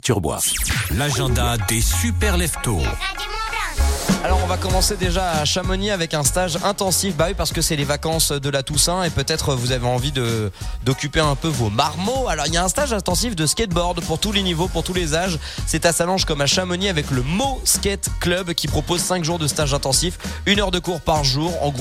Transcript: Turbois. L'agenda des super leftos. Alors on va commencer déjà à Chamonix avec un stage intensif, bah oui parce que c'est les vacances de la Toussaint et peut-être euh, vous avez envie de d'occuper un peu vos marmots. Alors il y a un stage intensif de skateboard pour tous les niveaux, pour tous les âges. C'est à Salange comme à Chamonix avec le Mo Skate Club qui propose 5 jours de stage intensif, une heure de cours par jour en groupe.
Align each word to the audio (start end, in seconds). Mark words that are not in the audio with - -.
Turbois. 0.00 0.40
L'agenda 0.90 1.56
des 1.68 1.80
super 1.80 2.36
leftos. 2.36 2.82
Alors 4.22 4.38
on 4.44 4.46
va 4.46 4.58
commencer 4.58 4.96
déjà 4.96 5.30
à 5.30 5.44
Chamonix 5.46 5.90
avec 5.90 6.12
un 6.12 6.24
stage 6.24 6.58
intensif, 6.62 7.16
bah 7.16 7.26
oui 7.28 7.34
parce 7.34 7.52
que 7.52 7.62
c'est 7.62 7.74
les 7.74 7.84
vacances 7.84 8.32
de 8.32 8.50
la 8.50 8.62
Toussaint 8.62 9.02
et 9.02 9.08
peut-être 9.08 9.50
euh, 9.50 9.54
vous 9.54 9.72
avez 9.72 9.86
envie 9.86 10.12
de 10.12 10.52
d'occuper 10.84 11.20
un 11.20 11.34
peu 11.36 11.48
vos 11.48 11.70
marmots. 11.70 12.28
Alors 12.28 12.46
il 12.46 12.52
y 12.52 12.58
a 12.58 12.64
un 12.64 12.68
stage 12.68 12.92
intensif 12.92 13.34
de 13.34 13.46
skateboard 13.46 14.02
pour 14.02 14.18
tous 14.18 14.32
les 14.32 14.42
niveaux, 14.42 14.68
pour 14.68 14.82
tous 14.82 14.92
les 14.92 15.14
âges. 15.14 15.38
C'est 15.66 15.86
à 15.86 15.92
Salange 15.92 16.26
comme 16.26 16.42
à 16.42 16.46
Chamonix 16.46 16.90
avec 16.90 17.10
le 17.10 17.22
Mo 17.22 17.62
Skate 17.64 18.10
Club 18.20 18.52
qui 18.52 18.68
propose 18.68 19.00
5 19.00 19.24
jours 19.24 19.38
de 19.38 19.46
stage 19.46 19.72
intensif, 19.72 20.18
une 20.44 20.60
heure 20.60 20.70
de 20.70 20.80
cours 20.80 21.00
par 21.00 21.24
jour 21.24 21.54
en 21.62 21.70
groupe. 21.70 21.78